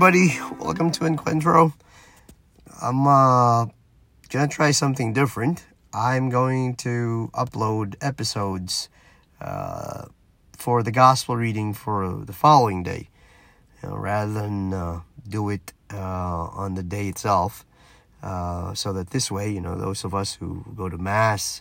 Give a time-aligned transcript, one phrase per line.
[0.00, 0.38] everybody.
[0.60, 1.72] Welcome to Encuentro.
[2.80, 3.66] I'm uh,
[4.28, 5.66] gonna try something different.
[5.92, 8.90] I'm going to upload episodes
[9.40, 10.04] uh,
[10.56, 13.08] for the gospel reading for the following day,
[13.82, 17.66] you know, rather than uh, do it uh, on the day itself.
[18.22, 21.60] Uh, so that this way, you know, those of us who go to mass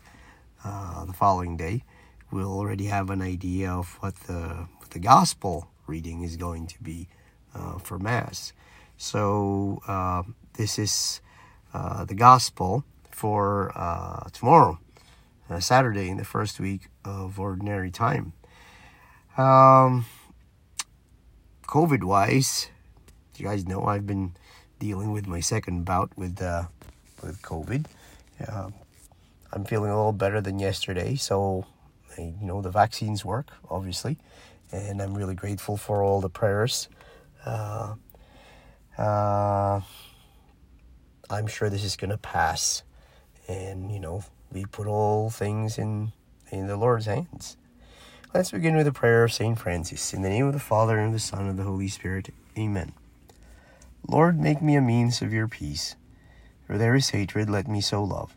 [0.64, 1.84] uh, the following day
[2.30, 6.80] will already have an idea of what the what the gospel reading is going to
[6.84, 7.08] be
[7.56, 8.54] uh, for mass.
[8.98, 11.22] So uh, this is
[11.74, 14.80] uh, the gospel for uh, tomorrow,
[15.50, 18.34] uh, Saturday, in the first week of ordinary time.
[19.38, 20.06] Um,
[21.68, 22.70] COVID wise,
[23.36, 24.34] you guys know I've been
[24.80, 26.64] dealing with my second bout with uh,
[27.22, 27.86] with COVID.
[28.48, 28.70] Uh,
[29.54, 31.66] I'm feeling a little better than yesterday, so
[32.18, 34.18] you know the vaccines work, obviously,
[34.72, 36.90] and I'm really grateful for all the prayers.
[37.48, 37.96] Uh,
[38.98, 39.82] uh,
[41.30, 42.84] I'm sure this is gonna pass,
[43.48, 46.12] and you know we put all things in
[46.52, 47.56] in the Lord's hands.
[48.34, 50.14] Let's begin with a prayer of Saint Francis.
[50.14, 52.34] In the name of the Father and of the Son and of the Holy Spirit.
[52.58, 52.92] Amen.
[54.06, 55.96] Lord, make me a means of your peace.
[56.66, 58.36] Where there is hatred, let me sow love.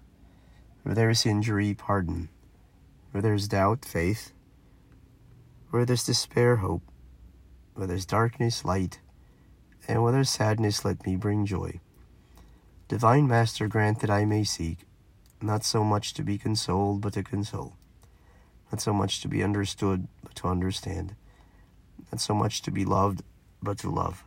[0.85, 2.29] Where there is injury, pardon.
[3.11, 4.33] Where there is doubt, faith.
[5.71, 6.83] Where there's despair, hope.
[7.81, 9.01] Where there's darkness, light.
[9.89, 11.81] And where there's sadness, let me bring joy.
[12.89, 14.81] Divine Master, grant that I may seek,
[15.41, 17.77] not so much to be consoled, but to console.
[18.71, 21.15] Not so much to be understood, but to understand.
[22.13, 23.23] Not so much to be loved,
[23.63, 24.25] but to love.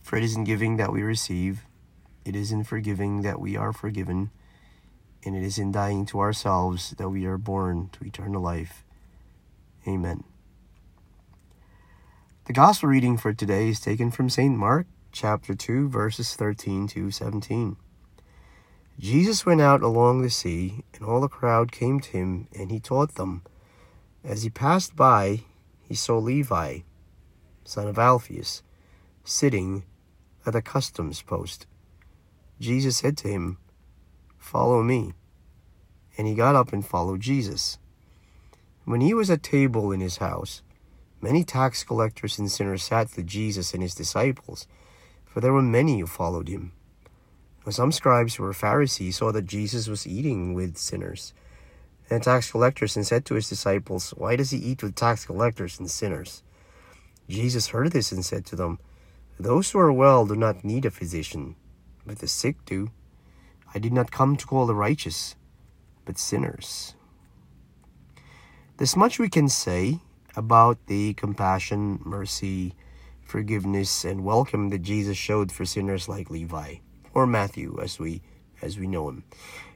[0.00, 1.64] For it is in giving that we receive,
[2.24, 4.30] it is in forgiving that we are forgiven,
[5.24, 8.84] and it is in dying to ourselves that we are born to eternal life.
[9.84, 10.22] Amen.
[12.52, 14.54] The Gospel reading for today is taken from St.
[14.54, 17.78] Mark, chapter 2, verses 13 to 17.
[18.98, 22.78] Jesus went out along the sea, and all the crowd came to him, and he
[22.78, 23.40] taught them.
[24.22, 25.44] As he passed by,
[25.80, 26.80] he saw Levi,
[27.64, 28.62] son of Alphaeus,
[29.24, 29.84] sitting
[30.44, 31.66] at the customs post.
[32.60, 33.56] Jesus said to him,
[34.36, 35.14] Follow me.
[36.18, 37.78] And he got up and followed Jesus.
[38.84, 40.60] When he was at table in his house,
[41.22, 44.66] many tax collectors and sinners sat with Jesus and his disciples,
[45.24, 46.72] for there were many who followed him.
[47.70, 51.32] Some scribes who were Pharisees saw that Jesus was eating with sinners
[52.10, 55.78] and tax collectors and said to his disciples, Why does he eat with tax collectors
[55.78, 56.42] and sinners?
[57.28, 58.78] Jesus heard this and said to them,
[59.38, 61.54] Those who are well do not need a physician,
[62.04, 62.90] but the sick do.
[63.74, 65.36] I did not come to call the righteous,
[66.04, 66.94] but sinners.
[68.76, 70.00] This much we can say
[70.36, 72.74] about the compassion, mercy,
[73.22, 76.76] forgiveness, and welcome that Jesus showed for sinners like Levi
[77.14, 78.22] or Matthew as we
[78.60, 79.24] as we know him.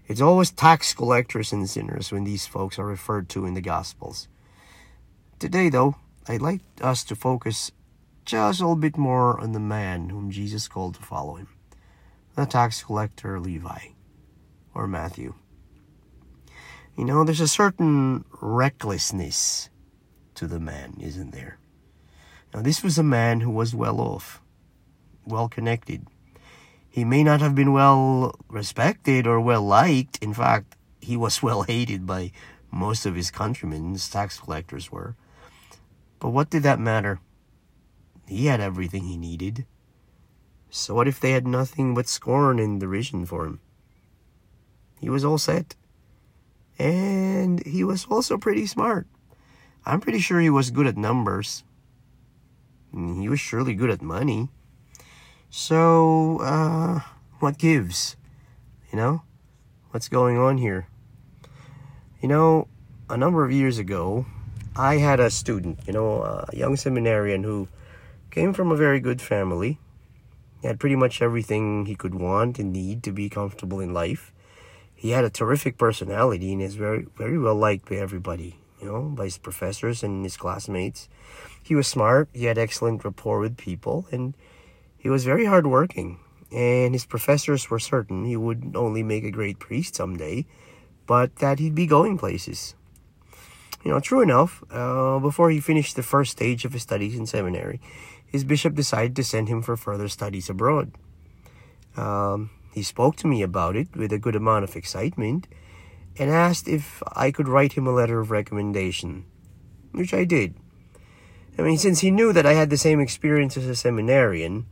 [0.07, 4.29] It's always tax collectors and sinners when these folks are referred to in the Gospels.
[5.39, 5.97] Today, though,
[6.29, 7.73] I'd like us to focus
[8.25, 11.49] just a little bit more on the man whom Jesus called to follow him
[12.37, 13.89] the tax collector Levi
[14.75, 15.35] or Matthew.
[16.97, 19.71] You know, there's a certain recklessness
[20.37, 21.59] to the man, isn't there?
[22.55, 24.41] Now, this was a man who was well off,
[25.27, 26.07] well connected.
[26.89, 30.19] He may not have been well respected or well liked.
[30.23, 32.33] In fact, he was well hated by
[32.71, 35.17] most of his countrymen, his tax collectors were.
[36.19, 37.21] But what did that matter?
[38.27, 39.67] He had everything he needed.
[40.71, 43.61] So what if they had nothing but scorn and derision for him?
[45.01, 45.77] He was all set.
[46.79, 49.07] And he was also pretty smart.
[49.87, 51.63] I'm pretty sure he was good at numbers.
[52.93, 54.49] He was surely good at money.
[55.49, 57.01] So, uh,
[57.39, 58.17] what gives?
[58.91, 59.23] You know?
[59.93, 60.89] What's going on here?
[62.21, 62.67] You know,
[63.09, 64.27] a number of years ago,
[64.75, 67.69] I had a student, you know, a young seminarian who
[68.31, 69.79] came from a very good family.
[70.61, 74.33] He had pretty much everything he could want and need to be comfortable in life.
[74.95, 79.03] He had a terrific personality and is very, very well liked by everybody, you know,
[79.03, 81.09] by his professors and his classmates.
[81.63, 84.35] He was smart, he had excellent rapport with people, and
[84.97, 86.19] he was very hardworking.
[86.53, 90.47] And his professors were certain he would only make a great priest someday,
[91.07, 92.75] but that he'd be going places.
[93.85, 97.27] You know, true enough, uh, before he finished the first stage of his studies in
[97.27, 97.81] seminary,
[98.27, 100.93] his bishop decided to send him for further studies abroad.
[101.97, 105.47] Um, he spoke to me about it with a good amount of excitement
[106.19, 109.27] and asked if I could write him a letter of recommendation,
[109.93, 110.55] which I did.
[111.59, 114.67] I mean, since he knew that I had the same experience as a seminarian,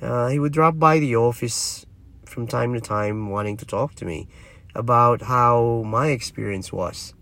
[0.00, 1.86] uh, he would drop by the office
[2.24, 4.28] from time to time wanting to talk to me
[4.74, 7.12] about how my experience was,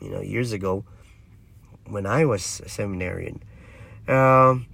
[0.00, 0.84] you know, years ago
[1.86, 3.42] when I was a seminarian.
[4.06, 4.66] Um,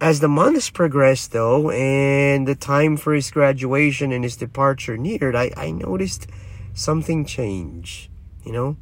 [0.00, 5.34] as the months progressed, though, and the time for his graduation and his departure neared,
[5.34, 6.28] I, I noticed
[6.76, 8.08] something change.
[8.44, 8.76] You know,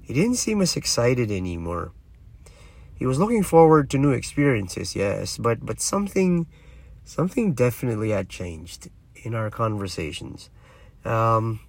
[0.00, 1.92] he didn't seem as excited anymore.
[2.94, 6.46] He was looking forward to new experiences, yes, but but something
[7.04, 10.48] something definitely had changed in our conversations.
[11.04, 11.60] Um,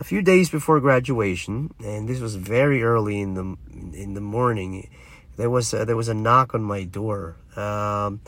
[0.00, 3.56] a few days before graduation, and this was very early in the
[3.96, 4.90] in the morning,
[5.36, 7.36] there was a, there was a knock on my door.
[7.56, 8.20] Um,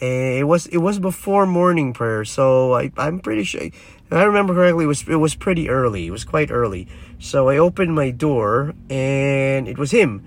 [0.00, 3.70] and it was it was before morning prayer, so I I'm pretty sure.
[4.18, 6.06] I remember correctly, it was it was pretty early.
[6.06, 6.88] It was quite early.
[7.18, 10.22] So I opened my door, and it was him.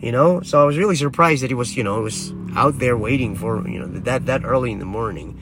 [0.00, 2.96] You know, so I was really surprised that he was you know was out there
[2.96, 5.38] waiting for you know that that early in the morning.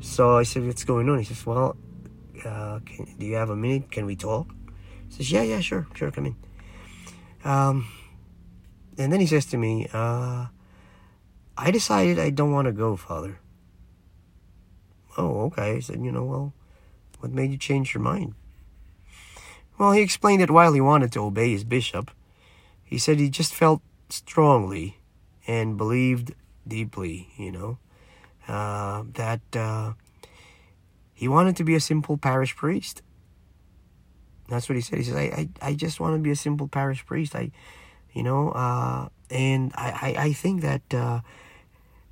[0.00, 1.76] So I said, "What's going on?" He says, "Well,
[2.44, 3.90] uh, can, do you have a minute?
[3.90, 4.54] Can we talk?"
[5.08, 6.36] He says, "Yeah, yeah, sure, sure, come in."
[7.44, 7.86] Um,
[8.98, 10.46] and then he says to me, uh,
[11.56, 13.40] I decided I don't want to go, Father.
[15.16, 15.76] Oh, okay.
[15.76, 16.52] I said, you know, well,
[17.20, 18.34] what made you change your mind?
[19.78, 22.10] Well, he explained that while he wanted to obey his bishop,
[22.84, 24.98] he said he just felt strongly
[25.46, 26.34] and believed
[26.66, 27.78] deeply, you know,
[28.48, 29.92] uh, that uh,
[31.14, 33.02] he wanted to be a simple parish priest.
[34.48, 34.98] That's what he said.
[34.98, 37.36] He says, I, I, I just want to be a simple parish priest.
[37.36, 37.52] I,
[38.12, 41.20] you know uh, and I, I, I, think that uh,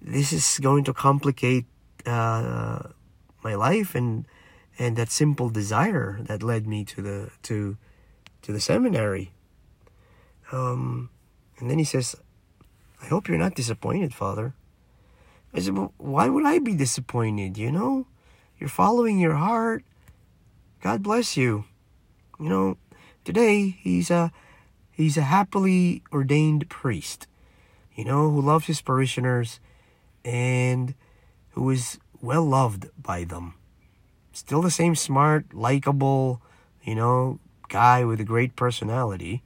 [0.00, 1.64] this is going to complicate
[2.05, 2.81] uh,
[3.43, 4.26] my life and
[4.78, 7.76] and that simple desire that led me to the to
[8.43, 9.32] to the seminary.
[10.52, 11.11] Um,
[11.58, 12.17] and then he says
[13.02, 14.55] I hope you're not disappointed father.
[15.55, 18.06] I said well, why would I be disappointed you know?
[18.58, 19.84] You're following your heart.
[20.82, 21.64] God bless you.
[22.38, 22.76] You know
[23.25, 24.32] today he's a
[24.96, 27.26] He's a happily ordained priest,
[27.94, 29.61] you know, who loves his parishioners
[30.25, 30.94] and
[31.50, 33.56] who is well loved by them.
[34.37, 36.43] Still the same smart, likable,
[36.83, 37.41] you know,
[37.71, 39.43] guy with a great personality,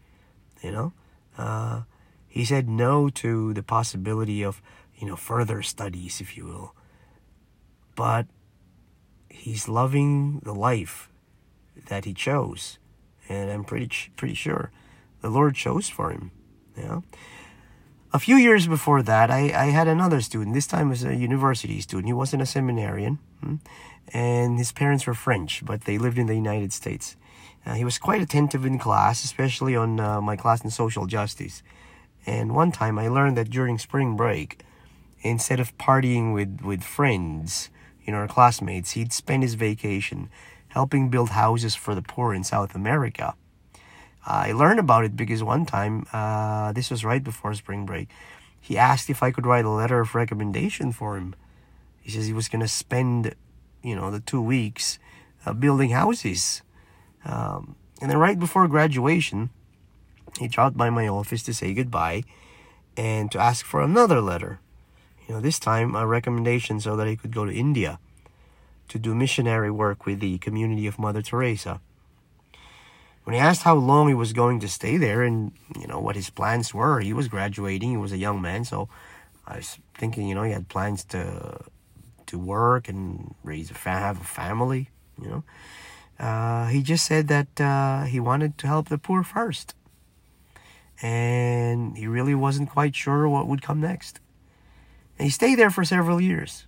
[0.64, 0.92] you know.
[1.38, 1.82] Uh,
[2.26, 4.60] he said no to the possibility of,
[4.98, 6.74] you know, further studies, if you will.
[7.94, 8.26] But
[9.28, 11.08] he's loving the life
[11.86, 12.80] that he chose,
[13.28, 14.72] and I'm pretty pretty sure
[15.20, 16.32] the Lord chose for him.
[16.76, 17.02] Yeah.
[18.12, 20.52] A few years before that, I, I had another student.
[20.52, 22.06] This time was a university student.
[22.06, 23.56] He wasn't a seminarian, hmm,
[24.12, 27.16] and his parents were French, but they lived in the United States.
[27.64, 31.62] Uh, he was quite attentive in class, especially on uh, my class in social justice.
[32.26, 34.64] And one time I learned that during spring break,
[35.20, 37.70] instead of partying with, with friends,
[38.02, 40.30] you know, our classmates, he'd spend his vacation
[40.68, 43.34] helping build houses for the poor in South America.
[44.30, 48.08] I learned about it because one time, uh, this was right before spring break,
[48.60, 51.34] he asked if I could write a letter of recommendation for him.
[52.00, 53.34] He says he was going to spend,
[53.82, 54.98] you know, the two weeks
[55.44, 56.62] uh, building houses.
[57.24, 59.50] Um, and then right before graduation,
[60.38, 62.22] he dropped by my office to say goodbye
[62.96, 64.60] and to ask for another letter.
[65.26, 67.98] You know, this time a recommendation so that he could go to India
[68.88, 71.80] to do missionary work with the community of Mother Teresa.
[73.24, 76.16] When he asked how long he was going to stay there and, you know, what
[76.16, 78.88] his plans were, he was graduating, he was a young man, so
[79.46, 81.58] I was thinking, you know, he had plans to
[82.26, 85.44] to work and raise a fa- have a family, you know.
[86.18, 89.74] Uh, he just said that uh, he wanted to help the poor first.
[91.02, 94.20] And he really wasn't quite sure what would come next.
[95.18, 96.66] And he stayed there for several years,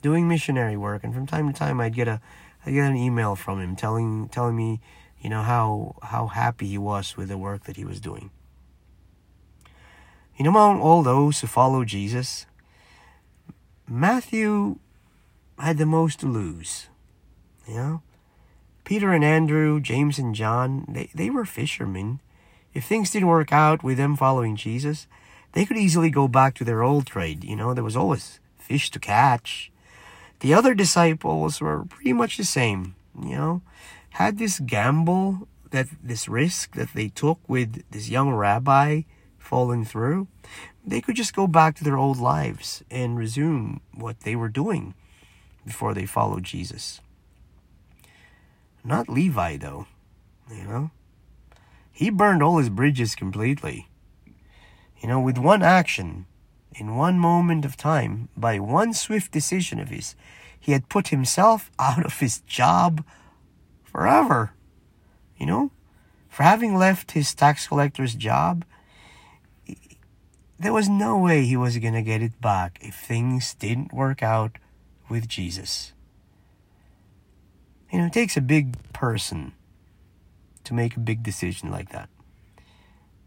[0.00, 1.04] doing missionary work.
[1.04, 2.20] And from time to time, I'd get a,
[2.64, 4.80] I'd get an email from him telling telling me
[5.20, 8.30] you know how how happy he was with the work that he was doing.
[10.36, 12.46] You know among all those who follow jesus
[13.88, 14.78] matthew
[15.58, 16.88] had the most to lose
[17.66, 18.02] you know?
[18.84, 22.20] Peter and andrew james and john they, they were fishermen.
[22.74, 25.06] If things didn't work out with them following jesus
[25.52, 27.72] they could easily go back to their old trade you know?
[27.72, 29.72] There was always fish to catch.
[30.40, 33.62] The other disciples were pretty much the same you know
[34.16, 39.02] had this gamble that this risk that they took with this young rabbi
[39.38, 40.26] falling through,
[40.82, 44.94] they could just go back to their old lives and resume what they were doing
[45.66, 47.02] before they followed Jesus.
[48.82, 49.86] Not Levi, though,
[50.50, 50.90] you know.
[51.92, 53.86] He burned all his bridges completely.
[55.02, 56.24] You know, with one action,
[56.74, 60.14] in one moment of time, by one swift decision of his,
[60.58, 63.04] he had put himself out of his job
[63.96, 64.52] forever.
[65.38, 65.70] You know,
[66.28, 68.66] for having left his tax collector's job,
[70.58, 74.22] there was no way he was going to get it back if things didn't work
[74.22, 74.58] out
[75.08, 75.94] with Jesus.
[77.90, 79.54] You know, it takes a big person
[80.64, 82.10] to make a big decision like that.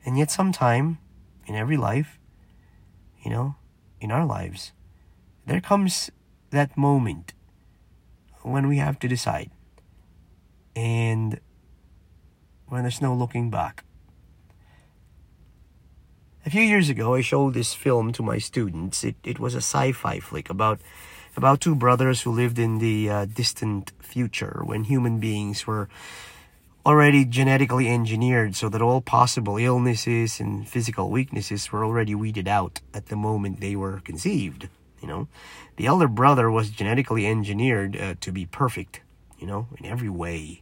[0.05, 0.99] And yet, sometime
[1.47, 2.19] in every life,
[3.23, 3.55] you know,
[3.99, 4.71] in our lives,
[5.47, 6.11] there comes
[6.51, 7.33] that moment
[8.43, 9.49] when we have to decide.
[10.75, 11.39] And
[12.67, 13.83] when there's no looking back.
[16.45, 19.03] A few years ago, I showed this film to my students.
[19.03, 20.79] It, it was a sci fi flick about,
[21.35, 25.89] about two brothers who lived in the uh, distant future when human beings were
[26.85, 32.81] already genetically engineered so that all possible illnesses and physical weaknesses were already weeded out
[32.93, 34.69] at the moment they were conceived.
[35.01, 35.27] You know,
[35.75, 39.01] the elder brother was genetically engineered uh, to be perfect,
[39.39, 40.61] you know, in every way,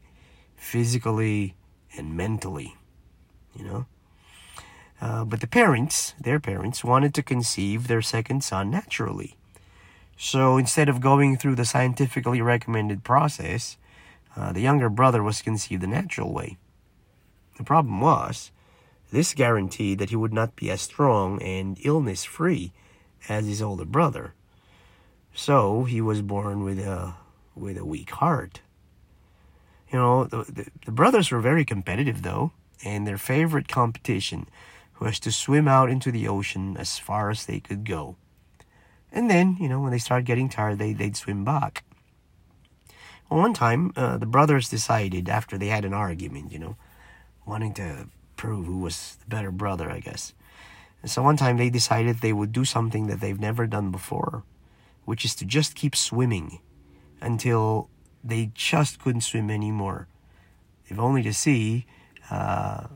[0.56, 1.56] physically
[1.98, 2.76] and mentally,
[3.56, 3.86] you know.
[5.02, 9.36] Uh, but the parents, their parents, wanted to conceive their second son naturally.
[10.18, 13.78] So instead of going through the scientifically recommended process,
[14.36, 16.58] uh, the younger brother was conceived the natural way.
[17.58, 18.52] The problem was,
[19.12, 22.74] this guaranteed that he would not be as strong and illness free
[23.30, 24.34] as his older brother.
[25.34, 27.16] So he was born with a
[27.56, 28.62] with a weak heart.
[29.92, 32.52] You know, the, the, the brothers were very competitive though,
[32.84, 34.48] and their favorite competition
[35.00, 38.16] was to swim out into the ocean as far as they could go.
[39.12, 41.84] And then, you know, when they started getting tired, they, they'd swim back.
[43.30, 46.78] One time, uh, the brothers decided, after they had an argument, you know,
[47.46, 50.34] wanting to prove who was the better brother, I guess.
[51.02, 54.44] And so one time they decided they would do something that they've never done before,
[55.06, 56.60] which is to just keep swimming
[57.22, 57.90] until
[58.28, 60.08] they just couldn't swim anymore.
[60.88, 61.86] If only to see
[62.30, 62.88] uh,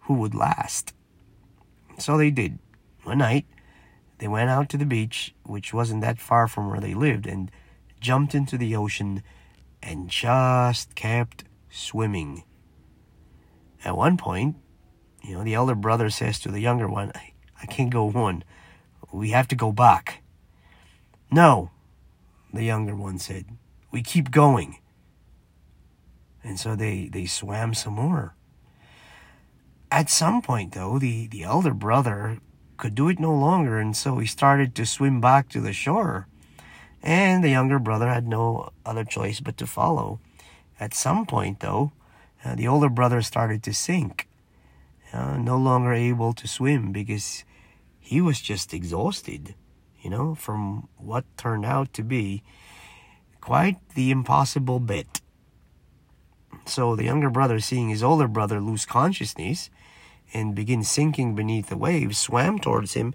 [0.00, 0.92] who would last.
[1.98, 2.58] So they did.
[3.04, 3.46] One night,
[4.18, 7.50] they went out to the beach, which wasn't that far from where they lived, and
[8.00, 9.22] jumped into the ocean
[9.82, 12.44] and just kept swimming.
[13.84, 14.56] At one point,
[15.22, 18.44] you know, the elder brother says to the younger one, I, I can't go on.
[19.12, 20.22] We have to go back.
[21.30, 21.70] No,
[22.52, 23.46] the younger one said,
[23.90, 24.78] we keep going.
[26.42, 28.34] And so they, they swam some more.
[29.90, 32.38] At some point, though, the, the elder brother
[32.76, 36.26] could do it no longer, and so he started to swim back to the shore
[37.06, 40.18] and the younger brother had no other choice but to follow.
[40.80, 41.92] At some point, though,
[42.44, 44.28] uh, the older brother started to sink,
[45.12, 47.44] uh, no longer able to swim because
[48.00, 49.54] he was just exhausted,
[50.06, 52.40] you know, from what turned out to be
[53.40, 55.20] quite the impossible bit.
[56.64, 59.68] So the younger brother, seeing his older brother lose consciousness
[60.32, 63.14] and begin sinking beneath the waves, swam towards him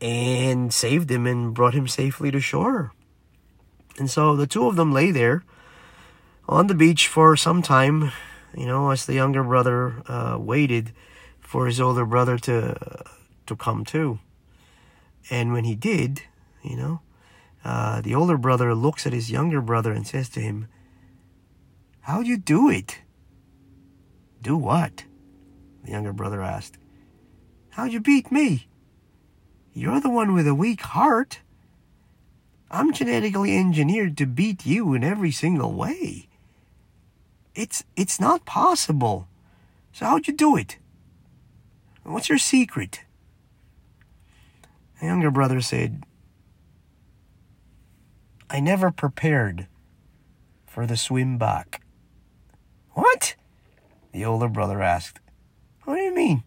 [0.00, 2.92] and saved him and brought him safely to shore.
[3.98, 5.42] And so the two of them lay there
[6.48, 8.12] on the beach for some time,
[8.56, 10.92] you know, as the younger brother uh, waited
[11.40, 13.02] for his older brother to
[13.46, 14.20] to come to.
[15.30, 16.22] And when he did,
[16.62, 17.00] you know,
[17.64, 20.68] uh, the older brother looks at his younger brother and says to him,
[22.00, 22.98] How'd you do it?
[24.42, 25.04] Do what?
[25.84, 26.76] The younger brother asked.
[27.70, 28.68] How'd you beat me?
[29.72, 31.40] You're the one with a weak heart.
[32.70, 36.28] I'm genetically engineered to beat you in every single way.
[37.54, 39.28] It's it's not possible.
[39.92, 40.78] So how'd you do it?
[42.02, 43.04] What's your secret?
[45.00, 46.04] The younger brother said,
[48.48, 49.66] I never prepared
[50.66, 51.82] for the swim back.
[52.92, 53.34] What?
[54.12, 55.18] The older brother asked.
[55.84, 56.44] What do you mean?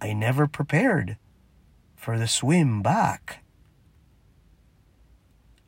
[0.00, 1.16] I never prepared
[1.96, 3.42] for the swim back.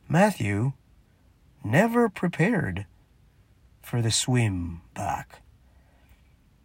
[0.07, 0.73] Matthew
[1.63, 2.85] never prepared
[3.81, 5.41] for the swim back.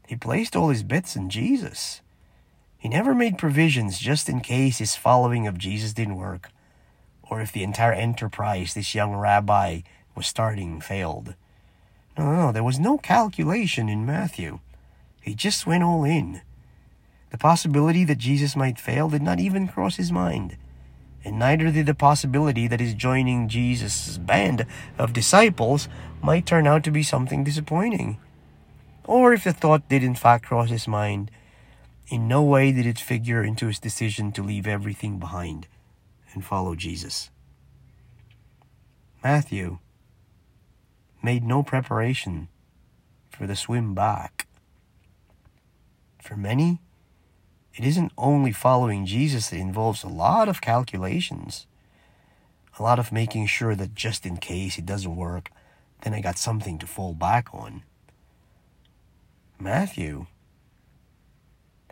[0.06, 2.02] He placed all his bets in Jesus.
[2.80, 6.50] He never made provisions just in case his following of Jesus didn't work,
[7.22, 9.82] or if the entire enterprise this young rabbi
[10.16, 11.34] was starting failed.
[12.18, 14.58] No, no, there was no calculation in Matthew.
[15.20, 16.40] He just went all in.
[17.30, 20.56] The possibility that Jesus might fail did not even cross his mind
[21.24, 24.66] and neither did the possibility that his joining Jesus' band
[24.98, 25.88] of disciples
[26.22, 28.18] might turn out to be something disappointing.
[29.04, 31.30] Or if the thought did in fact cross his mind,
[32.10, 35.68] In no way did it figure into his decision to leave everything behind
[36.34, 37.30] and follow Jesus.
[39.22, 39.78] Matthew
[41.22, 42.48] made no preparation
[43.30, 44.48] for the swim back.
[46.20, 46.80] For many,
[47.76, 51.68] it isn't only following Jesus that involves a lot of calculations,
[52.76, 55.50] a lot of making sure that just in case it doesn't work,
[56.02, 57.84] then I got something to fall back on.
[59.60, 60.26] Matthew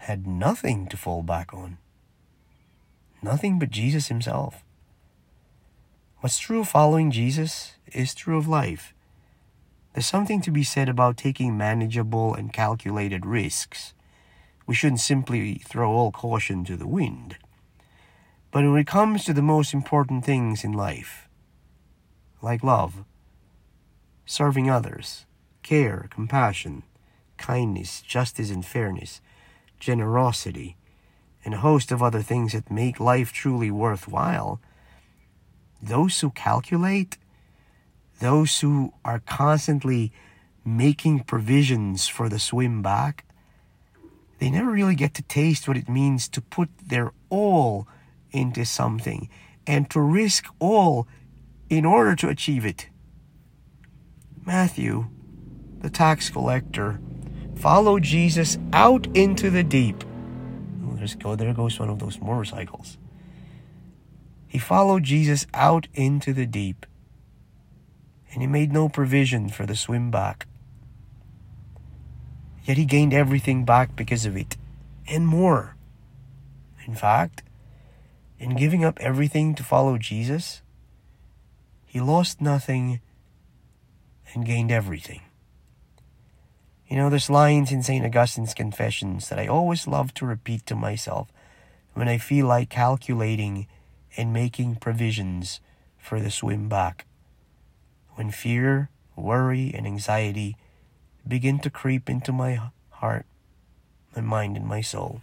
[0.00, 1.78] had nothing to fall back on.
[3.22, 4.64] Nothing but Jesus himself.
[6.20, 8.94] What's true of following Jesus is true of life.
[9.94, 13.94] There's something to be said about taking manageable and calculated risks.
[14.66, 17.36] We shouldn't simply throw all caution to the wind.
[18.50, 21.28] But when it comes to the most important things in life,
[22.42, 23.04] like love,
[24.26, 25.26] serving others,
[25.62, 26.82] care, compassion,
[27.36, 29.20] kindness, justice, and fairness,
[29.78, 30.76] generosity,
[31.44, 34.60] and a host of other things that make life truly worthwhile,
[35.80, 37.16] those who calculate,
[38.20, 40.12] those who are constantly
[40.64, 43.24] making provisions for the swim back,
[44.38, 47.88] they never really get to taste what it means to put their all
[48.30, 49.28] into something
[49.66, 51.06] and to risk all
[51.68, 52.88] in order to achieve it.
[54.44, 55.08] Matthew,
[55.80, 57.00] the tax collector,
[57.58, 60.04] followed Jesus out into the deep.
[60.84, 62.98] Oh, there's go there goes one of those motorcycles.
[64.46, 66.86] He followed Jesus out into the deep,
[68.32, 70.46] and he made no provision for the swim back.
[72.62, 74.56] Yet he gained everything back because of it,
[75.08, 75.76] and more.
[76.86, 77.42] In fact,
[78.38, 80.62] in giving up everything to follow Jesus,
[81.84, 83.00] he lost nothing
[84.32, 85.22] and gained everything.
[86.88, 88.02] You know, there's lines in St.
[88.02, 91.28] Augustine's Confessions that I always love to repeat to myself
[91.92, 93.66] when I feel like calculating
[94.16, 95.60] and making provisions
[95.98, 97.04] for the swim back.
[98.14, 100.56] When fear, worry, and anxiety
[101.26, 103.26] begin to creep into my heart,
[104.16, 105.20] my mind, and my soul.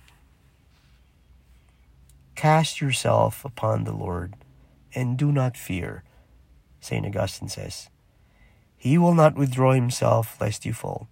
[2.36, 4.36] Cast yourself upon the Lord
[4.94, 6.04] and do not fear,
[6.80, 7.08] St.
[7.08, 7.90] Augustine says.
[8.78, 11.08] He will not withdraw himself lest you fall.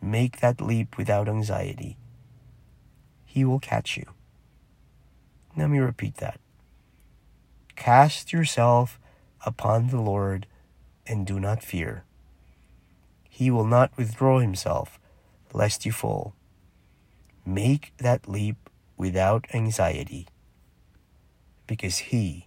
[0.00, 1.96] Make that leap without anxiety.
[3.24, 4.06] He will catch you.
[5.56, 6.38] Let me repeat that.
[7.76, 8.98] Cast yourself
[9.44, 10.46] upon the Lord
[11.06, 12.04] and do not fear.
[13.28, 14.98] He will not withdraw himself,
[15.52, 16.34] lest you fall.
[17.44, 20.26] Make that leap without anxiety,
[21.66, 22.46] because he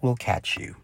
[0.00, 0.76] will catch you.